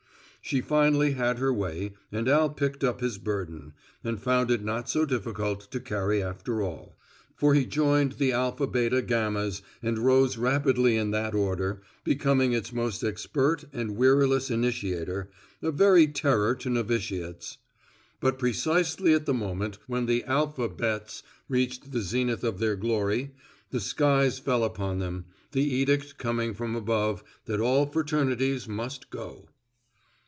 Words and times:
She 0.43 0.59
finally 0.59 1.11
had 1.11 1.37
her 1.37 1.53
way 1.53 1.93
and 2.11 2.27
Al 2.27 2.49
picked 2.49 2.83
up 2.83 2.99
his 2.99 3.19
burden 3.19 3.73
and 4.03 4.19
found 4.19 4.49
it 4.49 4.63
not 4.63 4.89
so 4.89 5.05
difficult 5.05 5.69
to 5.71 5.79
carry 5.79 6.21
after 6.21 6.63
all. 6.63 6.97
For 7.35 7.53
he 7.53 7.63
joined 7.63 8.13
the 8.13 8.31
Alpha 8.31 8.65
Beta 8.65 9.03
Gammas 9.03 9.61
and 9.83 9.99
rose 9.99 10.37
rapidly 10.37 10.97
in 10.97 11.11
that 11.11 11.35
order, 11.35 11.83
becoming 12.03 12.53
its 12.53 12.73
most 12.73 13.03
expert 13.03 13.65
and 13.71 13.95
weariless 13.95 14.49
initiator, 14.49 15.29
a 15.61 15.71
very 15.71 16.07
terror 16.07 16.55
to 16.55 16.71
novitiates. 16.71 17.59
But 18.19 18.39
precisely 18.39 19.13
at 19.13 19.27
the 19.27 19.35
moment 19.35 19.77
when 19.85 20.07
the 20.07 20.23
Alpha 20.23 20.67
Bets 20.67 21.21
reached 21.47 21.91
the 21.91 22.01
zenith 22.01 22.43
of 22.43 22.57
their 22.57 22.75
glory, 22.75 23.35
the 23.69 23.79
skies 23.79 24.39
fell 24.39 24.63
upon 24.63 24.97
them 24.97 25.25
the 25.51 25.63
edict 25.63 26.17
coming 26.17 26.55
from 26.55 26.75
above 26.75 27.23
that 27.45 27.61
all 27.61 27.85
fraternities 27.85 28.67
must 28.67 29.11
go. 29.11 29.47